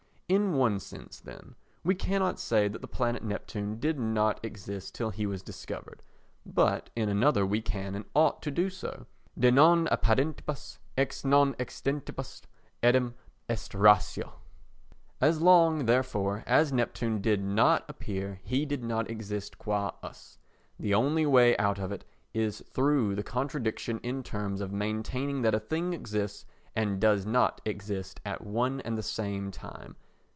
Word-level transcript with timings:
In 0.31 0.53
one 0.53 0.79
sense, 0.79 1.19
then, 1.19 1.55
we 1.83 1.93
cannot 1.93 2.39
say 2.39 2.69
that 2.69 2.79
the 2.81 2.87
planet 2.87 3.21
Neptune 3.21 3.81
did 3.81 3.99
not 3.99 4.39
exist 4.45 4.95
till 4.95 5.09
he 5.09 5.25
was 5.25 5.43
discovered, 5.43 6.03
but 6.45 6.89
in 6.95 7.09
another 7.09 7.45
we 7.45 7.61
can 7.61 7.95
and 7.95 8.05
ought 8.15 8.41
to 8.43 8.49
do 8.49 8.69
so. 8.69 9.07
De 9.37 9.51
non 9.51 9.87
apparentibus 9.87 10.77
et 10.97 11.23
non 11.25 11.53
existentibus 11.55 12.43
eadem 12.81 13.13
est 13.49 13.73
ratio; 13.77 14.35
as 15.19 15.41
long, 15.41 15.85
therefore, 15.85 16.45
as 16.47 16.71
Neptune 16.71 17.19
did 17.19 17.43
not 17.43 17.83
appear 17.89 18.39
he 18.41 18.65
did 18.65 18.85
not 18.85 19.09
exist 19.11 19.57
qua 19.57 19.91
us. 20.01 20.37
The 20.79 20.93
only 20.93 21.25
way 21.25 21.57
out 21.57 21.77
of 21.77 21.91
it 21.91 22.05
is 22.33 22.63
through 22.69 23.15
the 23.15 23.23
contradiction 23.23 23.99
in 23.99 24.23
terms 24.23 24.61
of 24.61 24.71
maintaining 24.71 25.41
that 25.41 25.53
a 25.55 25.59
thing 25.59 25.91
exists 25.91 26.45
and 26.73 27.01
does 27.01 27.25
not 27.25 27.59
exist 27.65 28.21
at 28.23 28.39
one 28.45 28.79
and 28.79 28.97
the 28.97 29.03
same 29.03 29.51
time. 29.51 29.97